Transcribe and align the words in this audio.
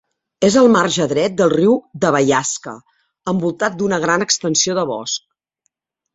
És 0.47 0.55
al 0.59 0.69
marge 0.75 1.05
dret 1.11 1.35
del 1.41 1.51
Riu 1.53 1.75
de 2.05 2.11
Baiasca, 2.15 2.73
envoltat 3.35 3.77
d'una 3.83 4.01
gran 4.09 4.27
extensió 4.29 4.81
de 4.81 4.89
bosc. 4.95 5.25